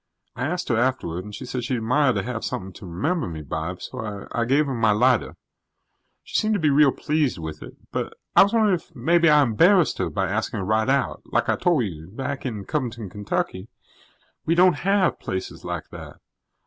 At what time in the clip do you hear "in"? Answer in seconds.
12.47-12.65